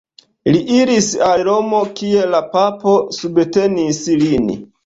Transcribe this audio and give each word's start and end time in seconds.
Li 0.53 0.61
iris 0.77 1.09
al 1.25 1.43
Romo, 1.49 1.83
kie 2.01 2.25
la 2.31 2.41
papo 2.57 2.97
subtenis 3.19 4.05
lin. 4.25 4.53